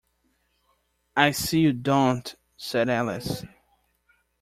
[1.15, 3.45] ‘I see you don’t,’ said Alice.